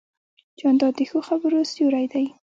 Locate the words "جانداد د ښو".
0.59-1.19